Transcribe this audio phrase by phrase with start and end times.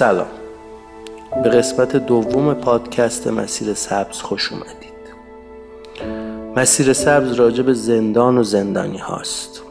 [0.00, 0.26] سلام.
[1.42, 5.00] به قسمت دوم پادکست مسیر سبز خوش اومدید.
[6.56, 9.62] مسیر سبز راجع به زندان و زندانی هاست.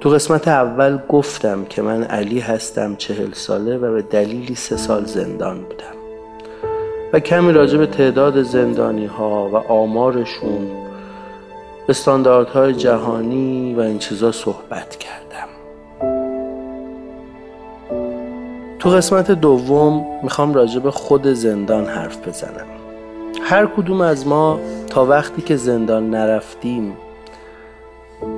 [0.00, 5.04] تو قسمت اول گفتم که من علی هستم چهل ساله و به دلیلی سه سال
[5.04, 5.96] زندان بودم.
[7.12, 10.70] و کمی راجع به تعداد زندانی ها و آمارشون
[11.88, 15.53] استانداردهای جهانی و این چیزا صحبت کردم.
[18.84, 22.66] تو قسمت دوم می‌خوام راجع به خود زندان حرف بزنم.
[23.42, 26.96] هر کدوم از ما تا وقتی که زندان نرفتیم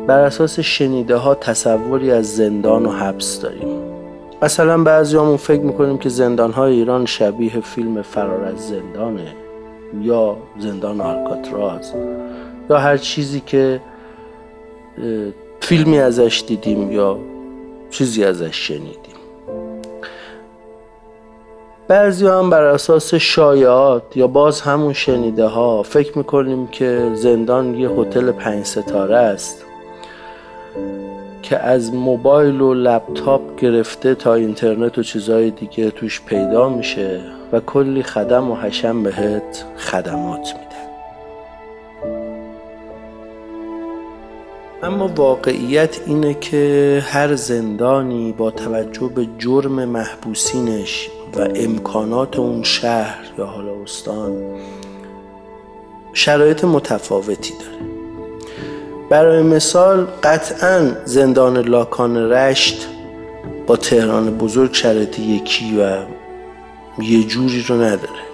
[0.07, 3.69] بر اساس شنیده ها تصوری از زندان و حبس داریم.
[4.43, 9.35] مثلا بعضیامون فکر می‌کنیم که زندان های ایران شبیه فیلم فرار از زندانه
[10.03, 11.93] یا زندان آلکاتراز
[12.71, 13.81] یا هر چیزی که
[15.61, 17.19] فیلمی ازش دیدیم یا
[17.91, 19.06] چیزی ازش شنیدیم.
[21.89, 27.89] بعضی هم بر اساس شایعات یا باز همون شنیده ها فکر می‌کنیم که زندان یه
[27.89, 29.65] هتل پنج ستاره است
[31.43, 37.21] که از موبایل و لپتاپ گرفته تا اینترنت و چیزهای دیگه توش پیدا میشه
[37.53, 40.77] و کلی خدم و حشم بهت خدمات میده
[44.83, 53.25] اما واقعیت اینه که هر زندانی با توجه به جرم محبوسینش و امکانات اون شهر
[53.39, 54.33] یا حالا استان
[56.13, 57.91] شرایط متفاوتی داره.
[59.11, 62.89] برای مثال قطعا زندان لاکان رشت
[63.67, 65.97] با تهران بزرگ شرایط یکی و
[67.03, 68.27] یه جوری رو نداره.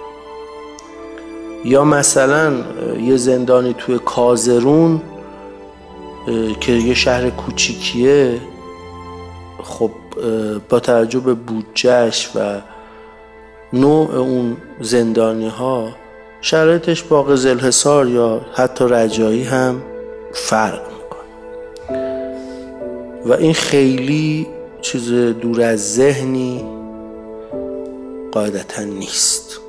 [1.65, 2.53] یا مثلا
[3.01, 5.01] یه زندانی توی کازرون
[6.59, 8.41] که یه شهر کوچیکیه
[9.63, 9.91] خب
[10.69, 12.61] با توجه به بودجهش و
[13.73, 15.89] نوع اون زندانی ها
[16.41, 19.81] شرایطش با قزل حسار یا حتی رجایی هم
[20.33, 21.23] فرق می‌کنه.
[23.25, 24.47] و این خیلی
[24.81, 26.65] چیز دور از ذهنی
[28.31, 29.59] قاعدتا نیست.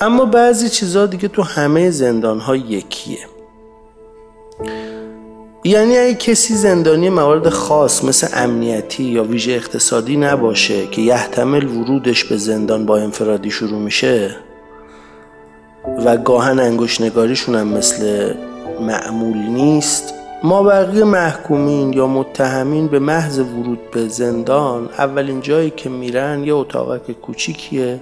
[0.00, 3.18] اما بعضی چیزها دیگه تو همه زندان ها یکیه.
[5.64, 12.24] یعنی اگه کسی زندانی موارد خاص مثل امنیتی یا ویژه اقتصادی نباشه که یحتمل ورودش
[12.24, 14.36] به زندان با انفرادی شروع میشه
[16.04, 18.34] و گاهن انگوش نگاریشون هم مثل
[18.80, 25.88] معمول نیست ما بقیه محکومین یا متهمین به محض ورود به زندان اولین جایی که
[25.88, 28.00] میرن یه اتاقک کوچیکیه.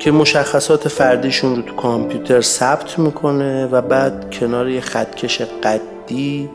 [0.00, 6.50] که مشخصات فردیشون رو تو کامپیوتر ثبت می‌کنه و بعد کنار یه خطکش قدی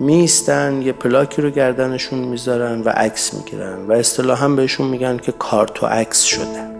[0.00, 5.82] میستن یه پلاکی رو گردنشون می‌ذارن و عکس می‌گیرن و اصطلاحا بهشون میگن که کارت
[5.82, 6.76] و عکس شدن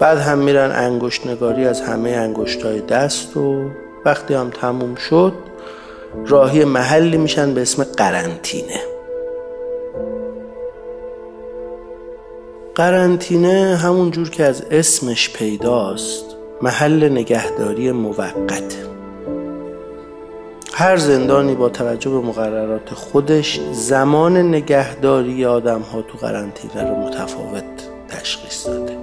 [0.00, 3.70] بعد هم میرن انگشت نگاری از همه انگشت های دست و
[4.04, 5.32] وقتی هم تموم شد
[6.26, 8.80] راهی محلی میشن به اسم قرنطینه.
[12.74, 16.24] قرنطینه همون جور که از اسمش پیداست
[16.62, 18.76] محل نگهداری موقت.
[20.72, 27.64] هر زندانی با توجه به مقررات خودش زمان نگهداری آدم ها تو قرنطینه رو متفاوت
[28.08, 28.96] تشخیص داده.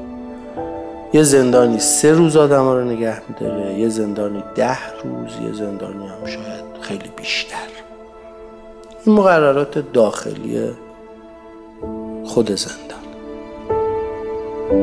[1.14, 6.08] یه زندانی سه روز آدم ها رو نگه میداره یه زندانی ده روز یه زندانی
[6.08, 7.68] هم شاید خیلی بیشتر.
[9.06, 10.72] این مقررات داخلی
[12.26, 13.07] خود زندان.
[14.68, 14.78] حالا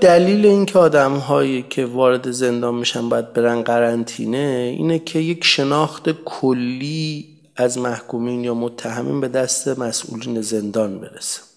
[0.00, 6.10] دلیل اینکه آدم هایی که وارد زندان میشن باید برن قرنطینه اینه که یک شناخت
[6.24, 7.26] کلی
[7.56, 11.55] از محکومین یا متهمین به دست مسئولین زندان برسه.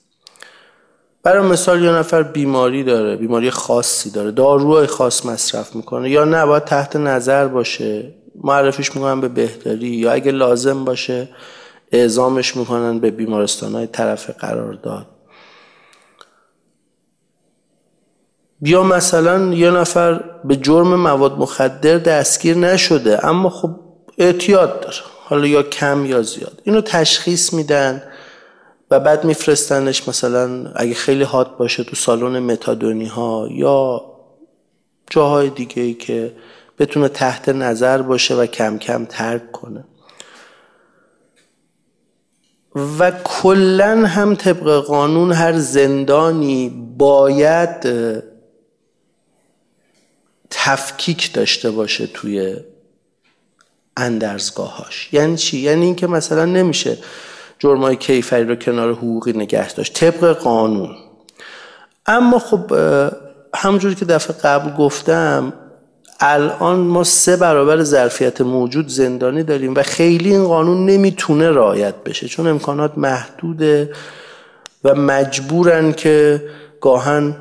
[1.24, 6.46] برای مثال یه نفر بیماری داره بیماری خاصی داره داروهای خاص مصرف می‌کنه یا نه
[6.46, 8.14] باید تحت نظر باشه
[8.44, 11.30] معرفیش می‌کنن به بهداری یا اگه لازم باشه
[11.92, 15.06] اعزامش می‌کنن به بیمارستان های طرف قرار داد
[18.62, 23.70] یا مثلا یه نفر به جرم مواد مخدر دستگیر نشده اما خب
[24.18, 26.62] اعتیاد داره حالا یا کم یا زیاد.
[26.64, 28.04] اینو تشخیص میدن
[28.92, 34.02] و بعد میفرستنش مثلا اگه خیلی حاد باشه تو سالن متادونی ها یا
[35.10, 36.36] جاهای دیگه ای که
[36.80, 39.84] بتونه تحت نظر باشه و کم کم ترک کنه.
[43.00, 47.88] و کلا هم طبق قانون هر زندانی باید
[50.50, 52.56] تفکیک داشته باشه توی
[53.98, 56.98] اندرزگاهاش یعنی چی؟ یعنی اینکه مثلا نمیشه
[57.60, 59.94] جرمای کیفری رو کنار حقوقی نگه داشت.
[59.94, 60.96] طبق قانون.
[62.06, 62.72] اما خب
[63.56, 65.54] همونجوری که دفعه قبل گفتم
[66.20, 72.28] الان ما سه برابر ظرفیت موجود زندانی داریم و خیلی این قانون نمی‌تونه رعایت بشه
[72.28, 73.94] چون امکانات محدوده
[74.84, 76.44] و مجبورن که
[76.82, 77.36] گاهن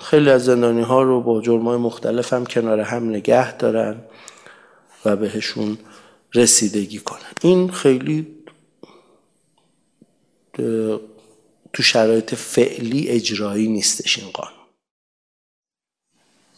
[0.00, 3.96] خیلی از زندانی ها رو با جرمای مختلف هم کنار هم نگه دارن
[5.04, 5.78] و بهشون
[6.34, 7.18] رسیدگی کنن.
[7.42, 8.26] این خیلی
[11.72, 14.64] تو شرایط فعلی اجرایی نیستش این قانون.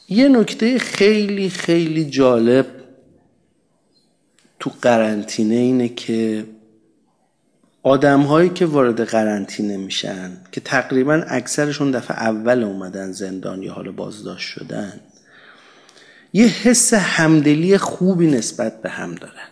[0.09, 2.67] یه نکته خیلی خیلی جالب
[4.61, 6.47] تو قرنطینه اینه که
[7.83, 13.93] آدم هایی که وارد قرنطینه میشن که تقریبا اکثرشون دفعه اول اومدن زندان یا حالا
[13.93, 15.01] بازداشت شدن
[16.33, 19.49] یه حس همدلی خوبی نسبت به هم دارن.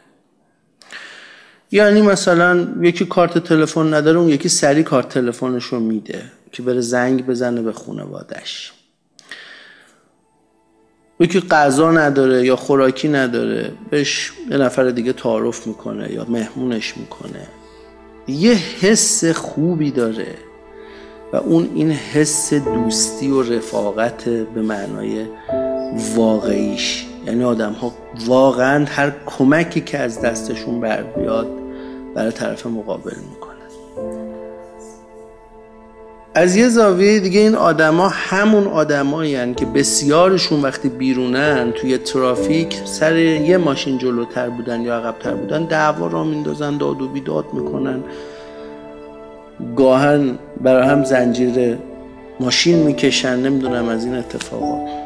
[1.71, 6.23] یعنی مثلا یکی کارت تلفن نداره اون یکی سری کارت تلفنش رو میده
[6.53, 8.73] که بره زنگ بزنه به خانوادش
[11.21, 17.47] یکی غذا نداره یا خوراکی نداره بهش یه نفر دیگه تعارف می‌کنه یا مهمونش می‌کنه.
[18.29, 20.35] یه حس خوبی داره
[21.33, 25.27] و اون این حس دوستی و رفاقت به معنای
[26.15, 27.07] واقعیش.
[27.27, 27.93] یعنی آدم ها
[28.27, 31.49] واقعا هر کمکی که از دستشون بر بیاد
[32.15, 33.55] برای طرف مقابل می‌کنن.
[36.35, 43.17] از یه زاویه دیگه این آدما همون آدمایی که بسیارشون وقتی بیرونن توی ترافیک سر
[43.17, 48.05] یه ماشین جلوتر بودن یا عقبتر بودن دعوا را میندازن داد و بیداد می‌کنن.
[49.77, 51.79] گاهن برای هم زنجیر
[52.41, 55.04] ماشین می‌کشن نمی‌دونم از این اتفاقا.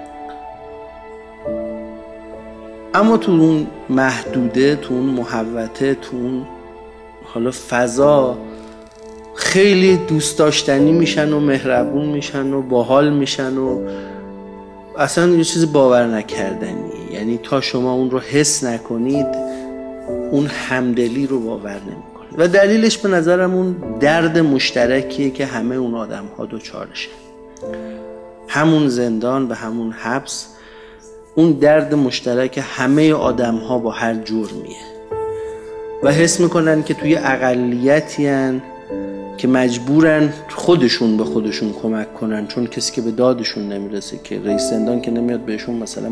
[2.99, 6.47] اما تو اون محدوده تو اون محوته تو اون
[7.25, 8.39] حالا فضا
[9.35, 13.81] خیلی دوست داشتنی میشن و مهربون میشن و باحال میشن و
[14.99, 16.91] اصلا یه چیز باور نکردنی.
[17.13, 19.27] یعنی تا شما اون رو حس نکنید
[20.31, 22.35] اون همدلی رو باور نمی‌کنید.
[22.39, 27.11] و دلیلش به نظرم اون درد مشترکیه که همه اون آدم ها دوچارشن
[28.49, 30.47] همون زندان و همون حبس
[31.39, 34.77] اون درد مشترک همه آدم ها با هر جرمیه
[36.03, 38.61] و حس می‌کنن که توی اقلیتی
[39.37, 44.63] که مجبورن خودشون به خودشون کمک کنن چون کسی که به دادشون نمی‌رسه که رئیس
[44.71, 46.11] زندان که نمیاد بهشون مثلا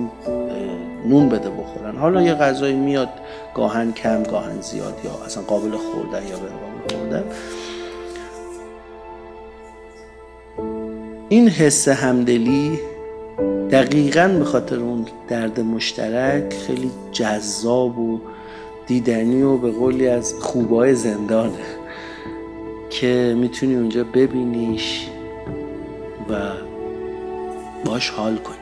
[1.09, 1.97] نون بده بخورن.
[1.97, 3.09] حالا یه غذایی میاد
[3.55, 7.25] گاهن کم گاهن زیاد یا اصلا قابل خوردن یا غیر قابل خوردن.
[11.29, 12.79] این حس همدلی
[13.71, 18.21] دقیقا به خاطر اون درد مشترک خیلی جذاب و
[18.87, 21.59] دیدنی و به قولی از خوبای زندانه
[22.91, 25.09] که می‌تونی اونجا ببینیش
[26.31, 26.35] و
[27.85, 28.57] باش حال کنی.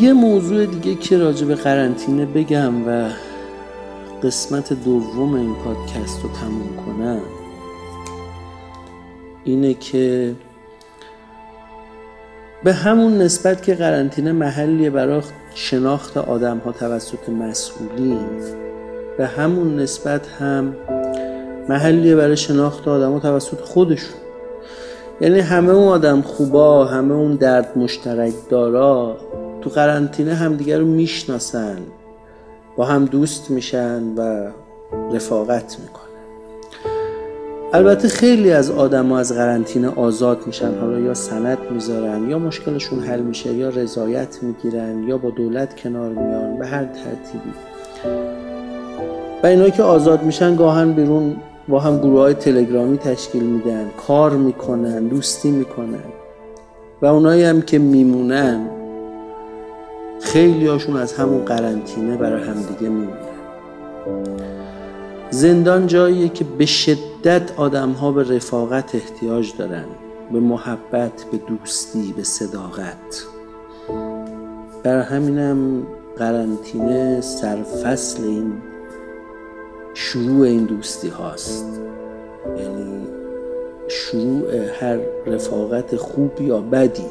[0.00, 3.10] یه موضوع دیگه که راجع به قرنطینه بگم و
[4.22, 7.20] قسمت دوم این پادکست رو تموم کنم
[9.44, 10.34] اینه که
[12.64, 15.22] به همون نسبت که قرنطینه محلیه برای
[15.54, 18.26] شناخت آدم ها توسط مسئولین
[19.18, 20.76] به همون نسبت هم
[21.68, 24.20] محلیه برای شناخت آدم ها توسط خودشون.
[25.20, 29.16] یعنی همه اون آدم خوبا همه اون درد مشترک دارا
[29.60, 31.78] تو قرنطینه همدیگه رو می‌شناسن
[32.76, 34.50] با هم دوست میشن و
[35.12, 36.09] رفاقت می‌کنن.
[37.72, 43.20] البته خیلی از آدم از قرنطینه آزاد میشن حالا یا سند می‌ذارن یا مشکلشون حل
[43.20, 47.52] میشه یا رضایت می‌گیرن یا با دولت کنار میان به هر ترتیبی.
[49.42, 51.36] و اینا که آزاد میشن گاهن بیرون
[51.68, 56.04] با هم گروه های تلگرامی تشکیل میدن کار می‌کنن دوستی می‌کنن.
[57.02, 58.66] و اونایی هم که میمونن
[60.20, 63.30] خیلی هاشون از همون قرنطینه برای همدیگه میمونن.
[65.30, 67.09] زندان جاییه که به شدت
[67.56, 69.84] آدم ها به رفاقت احتیاج دارن
[70.32, 73.24] به محبت به دوستی به صداقت.
[74.82, 75.86] برای همینم
[76.16, 78.52] قرنطینه سرفصل این
[79.94, 81.80] شروع این دوستی هاست.
[82.58, 83.06] یعنی
[83.88, 87.06] شروع هر رفاقت خوب یا بدی.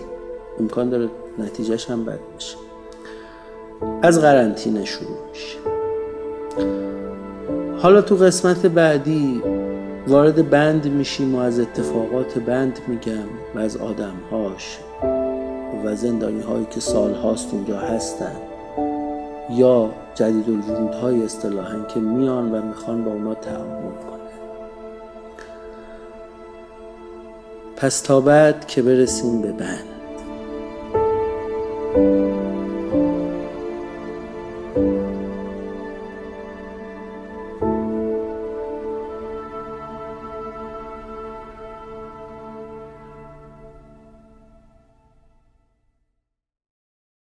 [0.59, 2.57] امکان داره نتیجهش هم بد بشه
[4.01, 5.57] از قرنطینه شروع میشه.
[7.77, 9.41] حالا تو قسمت بعدی
[10.07, 14.79] وارد بند میشیم و از اتفاقات بند میگم و از آدمهاش
[15.83, 18.35] و زندانی هایی که سال هاست اونجا هستن
[19.51, 24.19] یا جدید الورود های اصطلاحا که میان و می‌خوان با اونا تعامل کنن.
[27.77, 29.88] پس تا بعد که برسیم به بند.